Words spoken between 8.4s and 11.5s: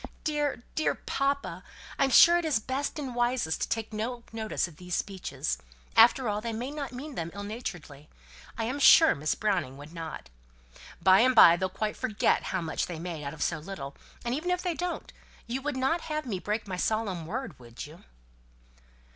I am sure Miss Browning would not. By and